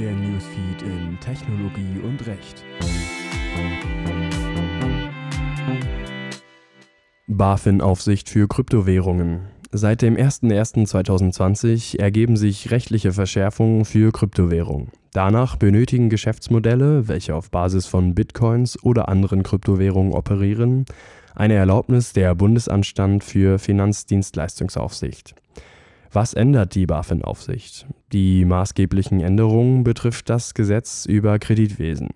[0.00, 2.64] Der Newsfeed in Technologie und Recht.
[7.26, 9.48] BaFin-Aufsicht für Kryptowährungen.
[9.72, 14.88] Seit dem 01.01.2020 ergeben sich rechtliche Verschärfungen für Kryptowährungen.
[15.12, 20.86] Danach benötigen Geschäftsmodelle, welche auf Basis von Bitcoins oder anderen Kryptowährungen operieren,
[21.34, 25.34] eine Erlaubnis der Bundesanstalt für Finanzdienstleistungsaufsicht.
[26.12, 27.86] Was ändert die BaFin-Aufsicht?
[28.12, 32.08] Die maßgeblichen Änderungen betrifft das Gesetz über Kreditwesen.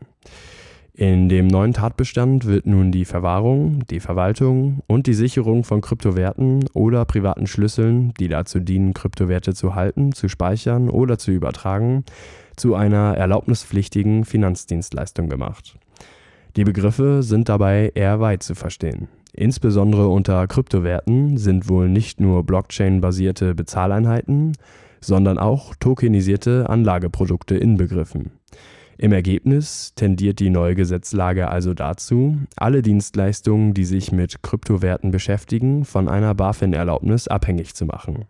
[0.95, 6.65] In dem neuen Tatbestand wird nun die Verwahrung, die Verwaltung und die Sicherung von Kryptowerten
[6.73, 12.05] oder privaten Schlüsseln, die dazu dienen, Kryptowerte zu halten, zu speichern oder zu übertragen,
[12.57, 15.77] zu einer erlaubnispflichtigen Finanzdienstleistung gemacht.
[16.57, 19.09] Die Begriffe sind dabei eher weit zu verstehen.
[19.37, 24.53] Insbesondere unter Kryptowerten sind wohl nicht nur Blockchain-basierte Bezahleinheiten,
[25.01, 28.31] sondern auch tokenisierte Anlageprodukte inbegriffen.
[28.97, 35.85] Im Ergebnis tendiert die neue Gesetzlage also dazu, alle Dienstleistungen, die sich mit Kryptowerten beschäftigen,
[35.85, 38.27] von einer BaFin-Erlaubnis abhängig zu machen.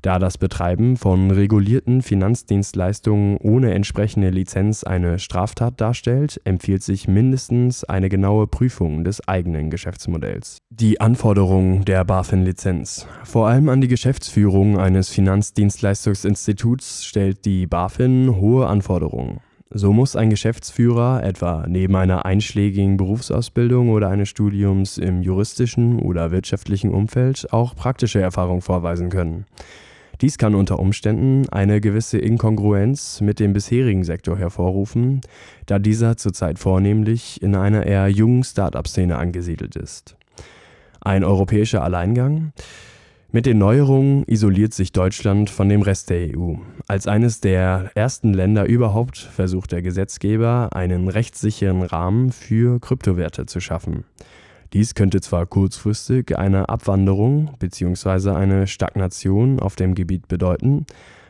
[0.00, 7.82] Da das Betreiben von regulierten Finanzdienstleistungen ohne entsprechende Lizenz eine Straftat darstellt, empfiehlt sich mindestens
[7.82, 10.58] eine genaue Prüfung des eigenen Geschäftsmodells.
[10.70, 13.08] Die Anforderungen der BaFin-Lizenz.
[13.24, 19.40] Vor allem an die Geschäftsführung eines Finanzdienstleistungsinstituts stellt die BaFin hohe Anforderungen.
[19.70, 26.30] So muss ein Geschäftsführer etwa neben einer einschlägigen Berufsausbildung oder eines Studiums im juristischen oder
[26.30, 29.44] wirtschaftlichen Umfeld auch praktische Erfahrung vorweisen können.
[30.20, 35.20] Dies kann unter Umständen eine gewisse Inkongruenz mit dem bisherigen Sektor hervorrufen,
[35.66, 40.16] da dieser zurzeit vornehmlich in einer eher jungen Start-up-Szene angesiedelt ist.
[41.00, 42.52] Ein europäischer Alleingang?
[43.30, 46.54] Mit den Neuerungen isoliert sich Deutschland von dem Rest der EU.
[46.88, 53.60] Als eines der ersten Länder überhaupt versucht der Gesetzgeber, einen rechtssicheren Rahmen für Kryptowerte zu
[53.60, 54.04] schaffen.
[54.74, 58.30] Dies könnte zwar kurzfristig eine Abwanderung bzw.
[58.30, 60.84] eine Stagnation auf dem Gebiet bedeuten,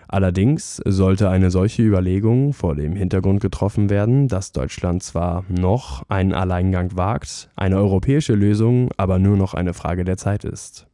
[0.09, 6.33] allerdings sollte eine solche Überlegung vor dem Hintergrund getroffen werden, dass Deutschland zwar noch einen
[6.33, 10.88] Alleingang wagt, eine europäische Lösung aber nur noch eine Frage der Zeit ist.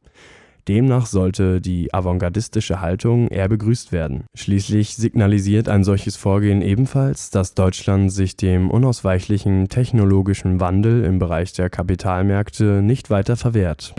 [0.68, 4.24] Demnach sollte die avantgardistische Haltung eher begrüßt werden.
[4.34, 11.52] Schließlich signalisiert ein solches Vorgehen ebenfalls, dass Deutschland sich dem unausweichlichen technologischen Wandel im Bereich
[11.52, 13.94] der Kapitalmärkte nicht weiter verwehrt.